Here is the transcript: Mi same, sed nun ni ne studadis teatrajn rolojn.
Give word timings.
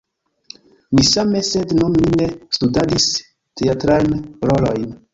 Mi 0.99 1.03
same, 1.09 1.43
sed 1.51 1.75
nun 1.81 1.99
ni 2.05 2.15
ne 2.23 2.31
studadis 2.59 3.09
teatrajn 3.63 4.21
rolojn. 4.53 4.95